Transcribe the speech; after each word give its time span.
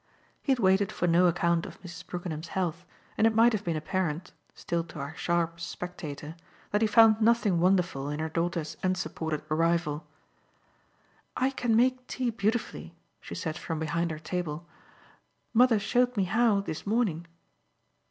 He 0.41 0.51
had 0.51 0.57
waited 0.57 0.91
for 0.91 1.05
no 1.07 1.27
account 1.27 1.67
of 1.67 1.79
Mrs. 1.83 2.07
Brookenham's 2.07 2.47
health, 2.47 2.87
and 3.19 3.27
it 3.27 3.35
might 3.35 3.53
have 3.53 3.63
been 3.63 3.75
apparent 3.77 4.31
still 4.55 4.83
to 4.85 4.97
our 4.99 5.15
sharp 5.15 5.59
spectator 5.59 6.35
that 6.71 6.81
he 6.81 6.87
found 6.87 7.21
nothing 7.21 7.59
wonderful 7.59 8.09
in 8.09 8.17
her 8.19 8.27
daughter's 8.27 8.77
unsupported 8.81 9.43
arrival. 9.51 10.07
"I 11.37 11.51
can 11.51 11.75
make 11.75 12.07
tea 12.07 12.31
beautifully," 12.31 12.95
she 13.19 13.35
said 13.35 13.59
from 13.59 13.77
behind 13.77 14.09
her 14.09 14.17
table. 14.17 14.67
"Mother 15.53 15.77
showed 15.77 16.17
me 16.17 16.23
how 16.23 16.61
this 16.61 16.87
morning." 16.87 17.27